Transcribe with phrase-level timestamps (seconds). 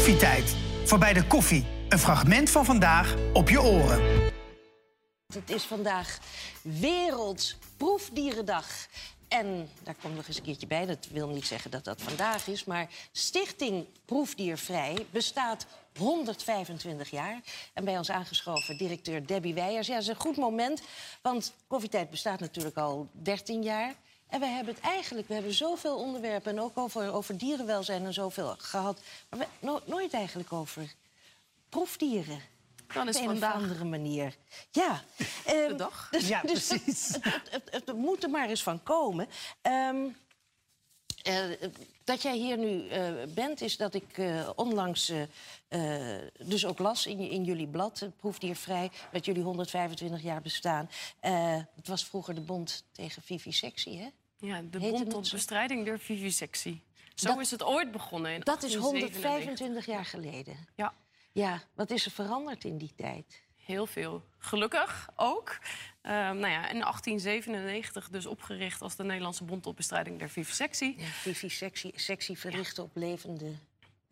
[0.00, 0.56] Koffietijd.
[0.84, 1.64] Voorbij de koffie.
[1.88, 4.00] Een fragment van vandaag op je oren.
[5.32, 6.18] Het is vandaag
[6.62, 8.66] Wereldproefdierendag.
[9.28, 10.86] En daar komt nog eens een keertje bij.
[10.86, 12.64] Dat wil niet zeggen dat dat vandaag is.
[12.64, 15.66] Maar Stichting Proefdiervrij bestaat
[15.98, 17.40] 125 jaar.
[17.74, 19.86] En bij ons aangeschoven directeur Debbie Weijers.
[19.86, 20.82] Ja, dat is een goed moment.
[21.22, 23.94] Want Koffietijd bestaat natuurlijk al 13 jaar.
[24.30, 26.52] En we hebben het eigenlijk, we hebben zoveel onderwerpen...
[26.52, 29.00] en ook over, over dierenwelzijn en zoveel gehad.
[29.28, 30.94] Maar we, no- nooit eigenlijk over
[31.68, 32.40] proefdieren.
[32.94, 34.36] Dan is Op een vandaag andere manier.
[34.70, 35.02] Ja.
[35.44, 36.08] de dag.
[36.10, 37.08] Ja, dus precies.
[37.20, 39.28] Het, het, het, het moet er maar eens van komen.
[39.62, 40.08] Ehm,
[41.22, 41.44] eh,
[42.04, 45.12] dat jij hier nu eh, bent, is dat ik eh, onlangs
[46.44, 50.90] dus ook las in, in jullie blad, Proefdiervrij, dat jullie 125 jaar bestaan.
[51.20, 54.08] Eh, het was vroeger de Bond tegen Vivisectie, hè?
[54.40, 56.82] Ja, de Bond tot bestrijding der vivisectie.
[57.14, 58.32] Zo Dat- is het ooit begonnen.
[58.32, 59.22] In Dat is 1897.
[59.22, 60.56] 125 jaar geleden.
[60.76, 60.92] Ja,
[61.32, 63.42] Ja, wat is er veranderd in die tijd?
[63.64, 64.24] heel veel.
[64.38, 65.58] Gelukkig ook.
[66.02, 70.98] Ehm, nou ja, in 1897 dus opgericht als de Nederlandse Bond tot bestrijding der vivisectie.
[70.98, 73.52] Ja, Vivisectie sectie verrichten op levende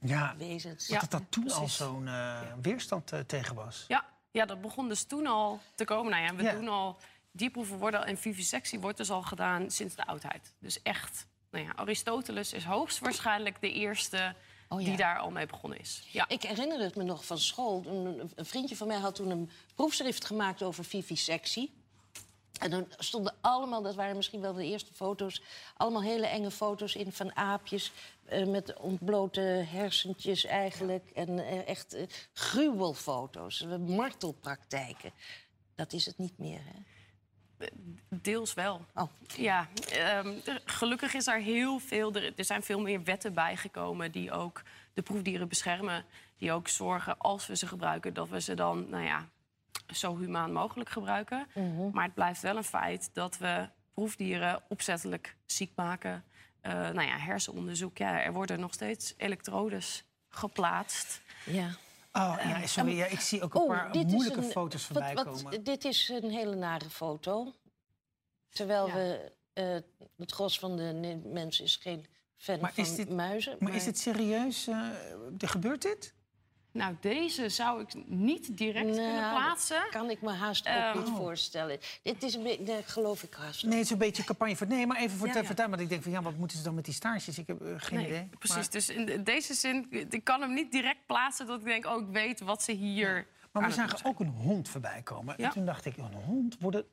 [0.00, 0.86] Ja, wezens.
[0.86, 3.84] dat het dat toen al zo'n eh, weerstand eh, tegen was.
[3.88, 6.10] Ja, ja, dat begon dus toen al te komen.
[6.12, 6.52] Nou ja, we Ja.
[6.52, 6.98] doen al
[7.38, 10.52] dierproeven worden en vivisectie wordt dus al gedaan sinds de oudheid.
[10.58, 14.34] Dus echt, nou ja, Aristoteles is hoogstwaarschijnlijk de eerste
[14.68, 14.86] Oh ja.
[14.86, 16.08] die daar al mee begonnen is.
[16.12, 16.28] Ja.
[16.28, 17.82] Ik herinner het me nog van school.
[17.86, 21.72] Een, een vriendje van mij had toen een proefschrift gemaakt over vivisectie.
[22.58, 25.42] En dan stonden allemaal, dat waren misschien wel de eerste foto's...
[25.76, 27.92] allemaal hele enge foto's in van aapjes...
[28.24, 31.10] eh, met ontblote hersentjes eigenlijk.
[31.10, 35.12] En eh, echt eh, gruwelfoto's, martelpraktijken.
[35.74, 36.97] Dat is het niet meer, hè?
[38.08, 38.86] Deels wel.
[38.94, 39.10] Oh.
[39.36, 42.14] Ja, ehm, gelukkig is er heel veel.
[42.14, 44.62] Er, er zijn veel meer wetten bijgekomen die ook
[44.94, 46.04] de proefdieren beschermen.
[46.36, 49.28] Die ook zorgen als we ze gebruiken, dat we ze dan, nou ja,
[49.94, 51.46] zo humaan mogelijk gebruiken.
[51.92, 56.24] Maar het blijft wel een feit dat we proefdieren opzettelijk ziek maken.
[56.60, 57.98] Eh, nou ja, hersenonderzoek.
[57.98, 61.20] Ja, er worden nog steeds elektrodes geplaatst.
[61.44, 61.70] Ja.
[62.18, 65.64] Oh, ja, sorry, ja, ik zie ook een paar moeilijke foto's voorbij wat, wat- komen.
[65.64, 67.52] Dit is een hele nare foto.
[68.50, 68.94] Terwijl Ja.
[68.94, 69.76] we, eh,
[70.16, 72.06] het gros van de mensen is geen
[72.36, 73.56] fan Maar van is dit- muizen.
[73.60, 74.66] Maar is het serieus?
[74.66, 76.14] er gebeurt dit?
[76.78, 79.82] Nou, deze zou ik niet direct kunnen Nou, plaatsen.
[79.90, 80.98] kan ik me haast ook Ehm.
[80.98, 81.78] niet voorstellen.
[82.02, 84.66] Dit is een beetje, geloof ik haast Nee, het is een beetje campagne voor...
[84.66, 85.44] Nee, maar even voor Ja, te ja.
[85.44, 85.70] vertellen.
[85.70, 87.38] Want ik denk van, ja, wat moeten ze dan met die staartjes?
[87.38, 88.28] Ik heb eh, geen Nee, idee.
[88.38, 88.56] precies.
[88.56, 91.86] Maar, Dus in de- deze zin, ik kan hem niet direct plaatsen dat ik denk,
[91.86, 93.26] oh, ik weet wat ze hier.
[93.52, 95.36] maar aan we zagen ook een hond voorbij komen.
[95.36, 95.50] En Ja.
[95.50, 96.56] toen dacht ik, een hond?
[96.60, 96.84] Worden...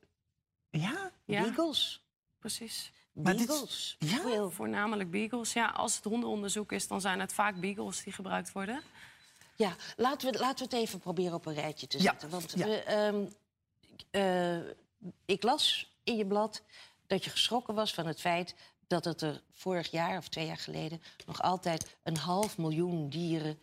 [0.69, 1.11] Ja?
[1.25, 2.03] Ja, Beagles.
[2.39, 2.91] precies.
[3.13, 3.95] Maar dit- Beagles.
[3.99, 4.49] Ja?
[4.49, 5.53] Voornamelijk beagles.
[5.53, 8.81] Ja, als het hondenonderzoek is, dan zijn het vaak beagles die gebruikt worden.
[9.55, 12.29] Ja, laten we, laten we het even proberen op een rijtje te Ja, zetten.
[12.29, 12.65] Want ja.
[12.65, 13.25] we, ehm,
[14.11, 14.73] eh,
[15.25, 16.61] ik las in je blad
[17.07, 18.55] dat je geschrokken was van het feit
[18.87, 23.59] dat het er vorig jaar of twee jaar geleden nog altijd een half miljoen dieren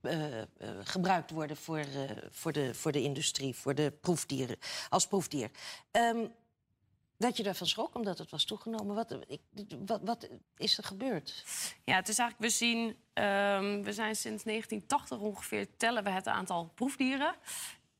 [0.00, 0.46] eh, eh,
[0.82, 1.84] gebruikt worden voor,
[2.30, 4.56] voor, de, voor de industrie, voor de proefdieren,
[4.88, 5.50] als proefdier.
[5.90, 6.26] Ehm,
[7.22, 8.94] dat je daarvan schrok omdat het was toegenomen.
[8.94, 9.40] Wat, ik,
[9.86, 11.44] wat, wat is er gebeurd?
[11.84, 16.28] Ja, het is eigenlijk, we zien, ehm, we zijn sinds 1980 ongeveer, tellen we het
[16.28, 17.34] aantal proefdieren.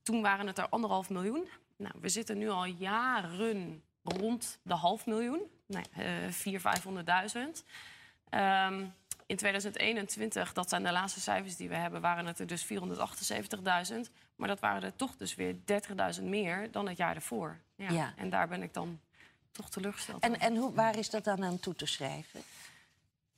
[0.02, 1.48] Toen waren het er anderhalf miljoen.
[1.76, 5.42] Nou, we zitten nu al jaren rond de half miljoen.
[5.66, 5.84] Nee,
[6.30, 7.64] 400.000, 500.000.
[8.28, 8.84] Ehm,
[9.26, 14.10] in 2021, dat zijn de laatste cijfers die we hebben, waren het er dus 478.000.
[14.36, 15.56] Maar dat waren er toch dus weer
[16.18, 17.58] 30.000 meer dan het jaar ervoor.
[17.74, 17.90] Ja.
[17.90, 18.12] Ja.
[18.16, 19.00] En daar ben ik dan
[19.52, 22.40] toch teleurgesteld En, en hoe, waar is dat dan aan toe te schrijven?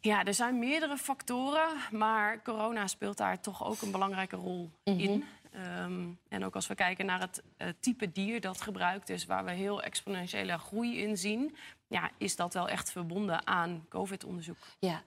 [0.00, 5.24] Ja, er zijn meerdere factoren, maar corona speelt daar toch ook een belangrijke rol in.
[5.50, 9.44] Ehm, en ook als we kijken naar het eh, type dier dat gebruikt is, waar
[9.44, 14.56] we heel exponentiële groei in zien, ja, is dat wel echt verbonden aan COVID-onderzoek.
[14.78, 15.02] Ja,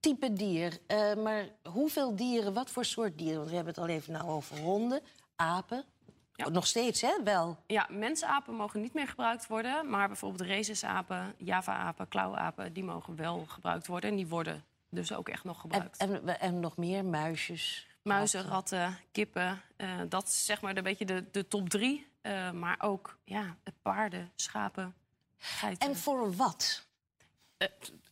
[0.00, 0.78] type dier.
[0.86, 3.36] Eh, maar hoeveel dieren, wat voor soort dieren?
[3.36, 5.00] Want we hebben het al even nou over honden,
[5.36, 5.84] apen.
[6.34, 6.48] Ja.
[6.48, 7.22] Nog steeds, hè?
[7.24, 7.58] Wel.
[7.66, 13.44] Ja, mensapen mogen niet meer gebruikt worden, maar bijvoorbeeld rhesusapen, java-apen, klauwapen, die mogen wel
[13.48, 14.10] gebruikt worden.
[14.10, 15.96] En die worden dus ook echt nog gebruikt.
[15.96, 17.86] en, en nog meer muisjes.
[18.02, 19.60] Muizen, ratten, kippen.
[19.76, 22.10] eh, dat is zeg maar een beetje de, de top drie.
[22.20, 24.94] Eh, maar ook ja, paarden, schapen,
[25.38, 25.88] geiten.
[25.88, 26.86] En voor wat?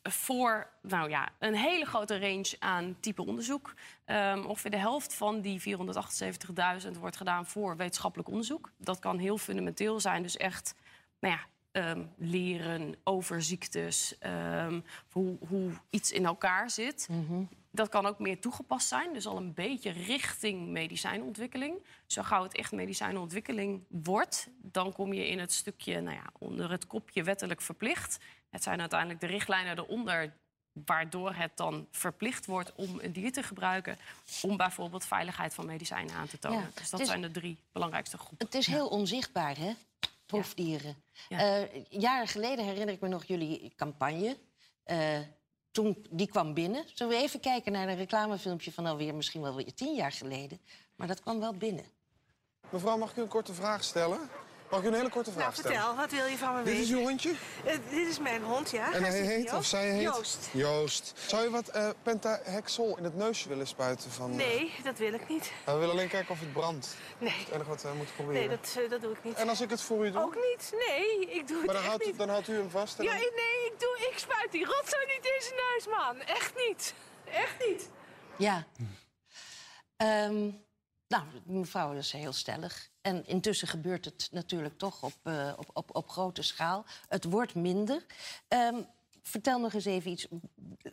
[0.03, 3.75] Voor nou ja, een hele grote range aan type onderzoek.
[4.05, 8.71] Ehm, ongeveer de helft van die 478.000 wordt gedaan voor wetenschappelijk onderzoek.
[8.77, 10.75] Dat kan heel fundamenteel zijn, dus echt
[11.21, 11.41] nou ja,
[11.73, 14.81] ehm, leren over ziektes, ehm,
[15.13, 17.09] hoe, hoe iets in elkaar zit.
[17.73, 21.75] Dat kan ook meer toegepast zijn, dus al een beetje richting medicijnontwikkeling.
[22.07, 26.71] Zo gauw het echt medicijnontwikkeling wordt, dan kom je in het stukje nou ja, onder
[26.71, 28.19] het kopje wettelijk verplicht.
[28.51, 30.33] Het zijn uiteindelijk de richtlijnen eronder
[30.73, 33.99] waardoor het dan verplicht wordt om een dier te gebruiken...
[34.43, 36.61] om bijvoorbeeld veiligheid van medicijnen aan te tonen.
[36.61, 38.47] Ja, Dus dat is- zijn de drie belangrijkste groepen.
[38.47, 39.73] Het is heel onzichtbaar, hè?
[40.27, 41.03] Proefdieren.
[41.29, 41.39] Ja.
[41.39, 44.37] Eh, jaren geleden herinner ik me nog jullie campagne.
[44.85, 45.19] Eh,
[45.71, 46.85] toen die kwam binnen.
[46.95, 50.61] Zullen we even kijken naar een reclamefilmpje van alweer misschien wel weer tien jaar geleden.
[50.97, 51.85] Maar dat kwam wel binnen.
[52.71, 54.29] Mevrouw, mag ik u een korte vraag stellen?
[54.71, 55.77] Mag ik u een hele korte vraag Nou, stellen?
[55.77, 56.83] vertel, wat wil je van me Dit weten?
[56.83, 57.33] is uw hondje?
[57.65, 58.93] Eh, dit is mijn hond, ja.
[58.93, 60.03] En hij heet, of zij heet?
[60.03, 60.49] Joost.
[60.53, 61.13] Joost.
[61.27, 64.11] Zou je wat eh pentahexol in het neusje willen spuiten?
[64.11, 65.53] Van, eh, Nee, dat wil ik niet.
[65.65, 66.97] we willen alleen kijken of het brandt.
[67.19, 68.41] Nee, Het enige wat we moeten proberen.
[68.49, 69.35] nee dat, eh, dat doe ik niet.
[69.37, 70.23] En als ik het voor u doe?
[70.23, 70.73] Ook niet?
[70.89, 72.19] Nee, ik doe het maar dan echt houdt, niet.
[72.19, 72.99] dan houdt u hem vast.
[72.99, 76.21] En Ja, dan- nee, ik, doe, ik spuit die rotzooi niet in zijn neus, man.
[76.21, 76.95] Echt niet.
[77.25, 77.89] Echt niet.
[78.37, 78.67] Ja.
[79.97, 80.51] Ehm,
[81.11, 82.91] nou, mevrouw is heel stellig.
[83.01, 86.85] En intussen gebeurt het natuurlijk toch op, eh, op, op, op grote schaal.
[87.09, 88.05] Het wordt minder.
[88.49, 88.83] Ehm,
[89.23, 90.27] vertel nog eens even iets.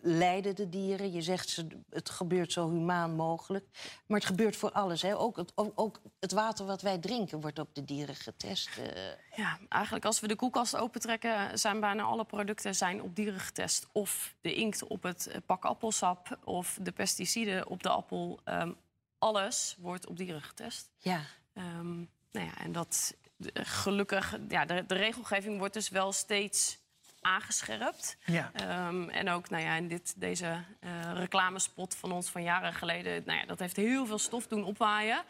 [0.02, 1.12] Lijden de dieren?
[1.12, 3.66] Je zegt ze, het gebeurt zo humaan mogelijk.
[4.08, 5.02] Maar het gebeurt voor alles.
[5.02, 5.18] Hè?
[5.18, 8.78] Ook, het, ook, ook het water wat wij drinken wordt op de dieren getest.
[8.78, 9.38] eh.
[9.38, 11.60] Ja, eigenlijk als we de koelkast opentrekken...
[11.60, 13.88] zijn bijna alle producten zijn op dieren getest.
[13.92, 16.38] Of de inkt op het eh, pak appelsap...
[16.44, 18.40] of de pesticiden op de appel.
[18.44, 18.72] Ehm,
[19.20, 20.90] alles wordt op dieren getest.
[20.98, 21.22] ja.
[21.54, 21.98] Ehm,
[22.32, 23.16] nou ja, en dat
[23.54, 26.80] eh, gelukkig, ja, de, de regelgeving wordt dus wel steeds
[27.22, 28.18] aangescherpt.
[28.26, 28.52] Ja.
[28.54, 33.24] Ehm, en ook nou ja, in dit, deze eh, reclamespot van ons van jaren geleden,
[33.26, 35.24] nou ja, dat heeft heel veel stof doen opwaaien.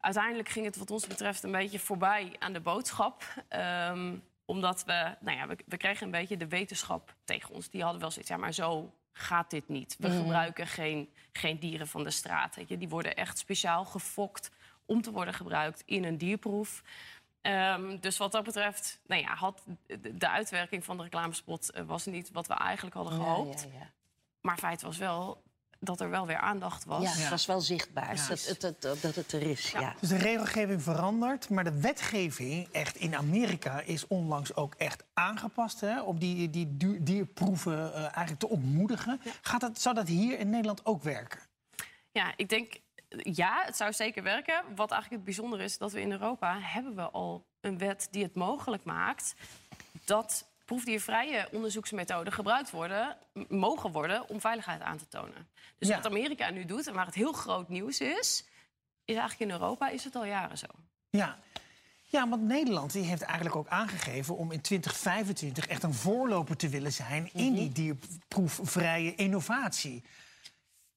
[0.00, 3.44] Uiteindelijk ging het wat ons betreft een beetje voorbij aan de boodschap.
[3.48, 7.70] Ehm, omdat we, nou ja, we, we kregen een beetje de wetenschap tegen ons.
[7.70, 9.96] Die hadden wel zoiets, ja, maar zo gaat dit niet.
[9.98, 12.56] We gebruiken geen, geen dieren van de straat.
[12.56, 12.78] Weet je.
[12.78, 14.50] Die worden echt speciaal gefokt
[14.86, 16.82] om te worden gebruikt in een dierproef.
[17.40, 21.84] Ehm, dus wat dat betreft, nou ja, had de, de uitwerking van de reclamespot eh,
[21.84, 23.62] was niet wat we eigenlijk hadden gehoopt.
[23.62, 23.90] Ja, ja, ja.
[24.40, 25.42] Maar feit was wel
[25.80, 27.02] dat er wel weer aandacht was.
[27.02, 29.70] ja, het was wel zichtbaar dat, het, dat, dat, dat het er is.
[29.70, 29.94] Ja.
[30.00, 35.80] Dus de regelgeving verandert, maar de wetgeving echt in Amerika is onlangs ook echt aangepast
[35.80, 39.20] hè, om die, die dierproeven eh, eigenlijk te ontmoedigen.
[39.40, 41.40] Gaat dat, zou dat hier in Nederland ook werken?
[42.12, 44.62] Ja, ik denk, ja, het zou zeker werken.
[44.74, 48.22] Wat eigenlijk het bijzondere is, dat we in Europa hebben we al een wet die
[48.22, 49.34] het mogelijk maakt
[50.04, 53.16] dat proefdiervrije onderzoeksmethoden gebruikt worden,
[53.48, 55.48] mogen worden om veiligheid aan te tonen.
[55.78, 55.96] Dus Ja.
[55.96, 58.44] wat Amerika nu doet en waar het heel groot nieuws is,
[59.04, 60.66] is eigenlijk in Europa is het al jaren zo.
[61.10, 61.38] Ja.
[62.02, 66.68] Ja, want Nederland die heeft eigenlijk ook aangegeven om in 2025 echt een voorloper te
[66.68, 70.04] willen zijn in die dierproefvrije innovatie.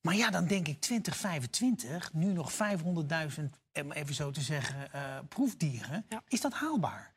[0.01, 5.01] Maar ja, dan denk ik 2025, nu nog 500.000, om even zo te zeggen, eh,
[5.29, 6.05] proefdieren.
[6.09, 6.21] Ja.
[6.27, 7.13] Is dat haalbaar?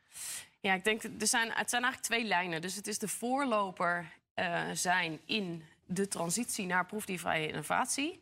[0.67, 2.61] Ja, ik denk, er zijn, het zijn eigenlijk twee lijnen.
[2.61, 8.19] Dus het is de voorloper eh, zijn in de transitie naar proefdiervrije innovatie.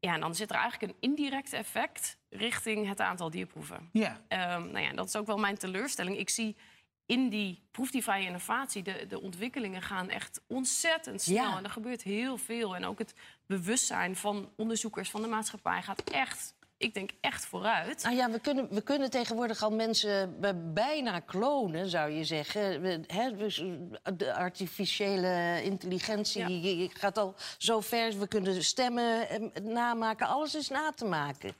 [0.00, 3.88] Ja, en dan zit er eigenlijk een indirect effect richting het aantal dierproeven.
[3.92, 4.20] Ja.
[4.28, 6.18] Ehm, nou ja, dat is ook wel mijn teleurstelling.
[6.18, 6.56] Ik zie
[7.06, 11.50] in die proefdiervrije innovatie, de, de ontwikkelingen gaan echt ontzettend snel.
[11.50, 11.56] Ja.
[11.56, 12.76] En er gebeurt heel veel.
[12.76, 13.14] En ook het
[13.46, 18.02] bewustzijn van onderzoekers, van de maatschappij gaat echt, ik denk echt vooruit.
[18.02, 20.36] Nou ja, we kunnen, we kunnen tegenwoordig al mensen
[20.74, 22.82] bijna klonen, zou je zeggen.
[24.16, 28.18] De artificiële intelligentie gaat al zo ver.
[28.18, 30.26] We kunnen stemmen eh, namaken.
[30.26, 31.54] Alles is na te maken.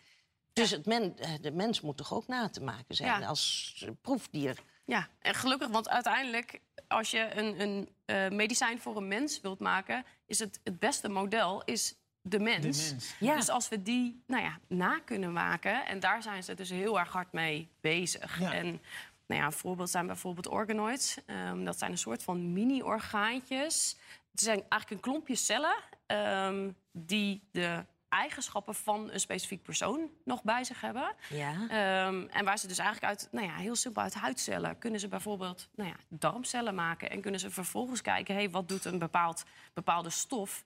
[0.52, 3.26] Dus het men, eh, de mens moet toch ook na te maken zijn Ja.
[3.26, 4.58] als proefdier.
[4.84, 9.58] Ja, en gelukkig, want uiteindelijk, als je een, een eh, medicijn voor een mens wilt
[9.58, 11.94] maken, is het het beste model is
[12.28, 12.88] de mens.
[12.88, 13.14] De mens.
[13.18, 13.35] Ja.
[13.35, 16.99] Dus als we die nou ja, na kunnen maken, en daar zijn ze dus heel
[16.99, 18.40] erg hard mee bezig.
[18.40, 18.52] Ja.
[18.52, 18.80] En
[19.26, 21.18] nou ja, een voorbeeld zijn bijvoorbeeld organoids.
[21.26, 23.97] Ehm, dat zijn een soort van mini-orgaantjes.
[24.30, 30.42] Het zijn eigenlijk een klompje cellen ehm, die de eigenschappen van een specifiek persoon nog
[30.42, 31.14] bij zich hebben.
[31.28, 31.52] Ja.
[31.68, 34.78] Ehm, en waar ze dus eigenlijk uit, nou ja, heel simpel uit huidcellen...
[34.78, 37.11] kunnen ze bijvoorbeeld nou ja, darmcellen maken...
[37.11, 38.35] en kunnen ze vervolgens kijken...
[38.35, 39.44] Hey, wat doet een bepaald,
[39.75, 40.64] bepaalde stof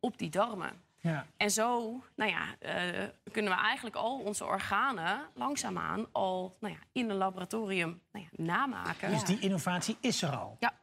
[0.00, 0.82] op die darmen.
[1.02, 1.26] Ja.
[1.36, 6.06] En zo nou ja, eh, kunnen we eigenlijk al onze organen langzaamaan...
[6.12, 9.10] al nou ja, in een laboratorium nou ja, namaken.
[9.10, 10.56] Dus die innovatie is er al.
[10.60, 10.78] Ja.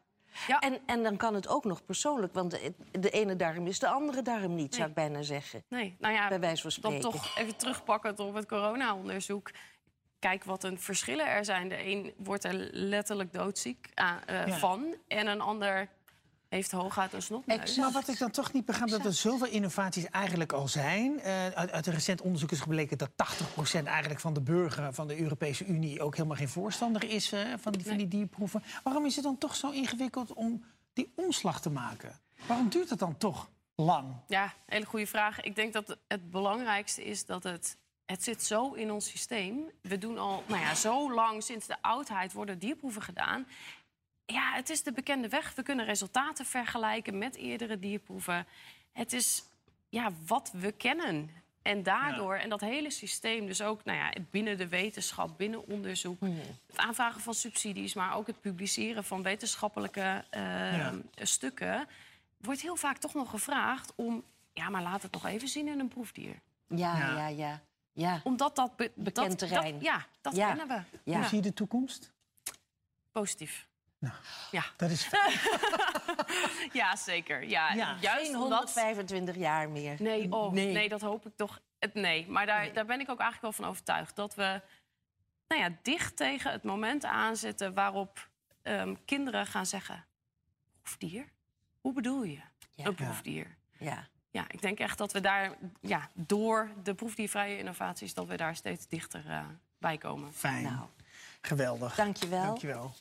[0.48, 0.60] Ja.
[0.60, 3.88] En, en dan kan het ook nog persoonlijk, want de, de ene darm is de
[3.88, 5.64] andere darm niet, zou ik bijna zeggen.
[5.70, 7.20] Nee, nou ja, Bij wijze van dan spreken.
[7.20, 9.52] toch even terugpakkend op het corona-onderzoek.
[10.20, 11.70] kijk wat een verschillen er zijn.
[11.70, 14.58] De een wordt er letterlijk doodziek aan- eh, Ja.
[14.58, 15.90] van en een ander
[16.50, 17.58] heeft hooguit een snotneus.
[17.58, 17.78] Exact.
[17.78, 21.20] Maar wat ik dan toch niet begrijp, dat er zoveel innovaties eigenlijk al zijn.
[21.20, 25.08] Eh, uit, uit een recent onderzoek is gebleken dat 80% eigenlijk van de burger van
[25.08, 28.64] de Europese Unie ook helemaal geen voorstander is eh, van, die, van die dierproeven.
[28.84, 30.64] Waarom is het dan toch zo ingewikkeld om
[30.94, 32.20] die omslag te maken?
[32.48, 34.16] Waarom duurt het dan toch lang?
[34.28, 35.42] Ja, hele goede vraag.
[35.42, 37.78] Ik denk dat het belangrijkste is dat het...
[38.06, 39.72] Het zit zo in ons systeem.
[39.82, 43.48] We doen al nou ja, zo lang, sinds de oudheid, worden dierproeven gedaan.
[44.34, 45.56] Ja, het is de bekende weg.
[45.56, 48.46] We kunnen resultaten vergelijken met eerdere dierproeven.
[48.92, 49.44] Het is
[49.90, 51.30] ja, wat we kennen.
[51.62, 56.20] En daardoor, en dat hele systeem, dus ook nou ja, binnen de wetenschap, binnen onderzoek,
[56.68, 60.42] het aanvragen van subsidies, maar ook het publiceren van wetenschappelijke eh,
[60.78, 60.94] Ja.
[61.16, 61.88] stukken,
[62.38, 65.80] wordt heel vaak toch nog gevraagd om, ja, maar laat het nog even zien in
[65.80, 66.40] een proefdier.
[66.68, 67.18] Ja, Ja.
[67.18, 67.62] ja, ja.
[67.94, 68.22] ja.
[68.24, 69.74] Omdat dat be- Bekend dat, terrein.
[69.74, 70.48] Dat, ja, dat Ja.
[70.48, 70.98] kennen we.
[71.12, 71.18] Ja.
[71.18, 72.12] Hoe zie je de toekomst?
[73.12, 73.68] Positief.
[74.00, 74.14] Nou.
[74.52, 74.64] Ja.
[74.78, 75.10] Dat is
[76.74, 77.44] ja, zeker.
[77.44, 77.98] Ja, Ja.
[78.02, 78.58] Juist Geen omdat...
[78.58, 79.96] 125 jaar meer.
[80.00, 80.74] Nee, oh, Nee.
[80.74, 80.90] nee.
[80.90, 81.60] dat hoop ik toch.
[81.80, 84.16] Het, nee, maar daar, daar ben ik ook eigenlijk wel van overtuigd.
[84.16, 84.62] Dat we
[85.48, 88.30] nou ja, dicht tegen het moment aanzitten waarop
[88.62, 90.06] ehm, kinderen gaan zeggen...
[90.82, 91.26] Proefdier?
[91.82, 92.40] Hoe bedoel je,
[92.72, 92.86] Ja.
[92.86, 93.56] een proefdier?
[93.80, 94.08] Ja.
[94.30, 98.14] Ja, ik denk echt dat we daar ja, door de proefdiervrije innovaties...
[98.14, 99.46] dat we daar steeds dichter eh,
[99.80, 100.34] bij komen.
[100.34, 100.64] fijn.
[100.64, 100.88] Nou,
[101.42, 101.96] Geweldig.
[101.96, 102.44] dankjewel.
[102.46, 102.94] Dankjewel.